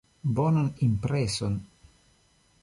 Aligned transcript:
Bonan 0.37 0.71
impreson! 0.87 1.53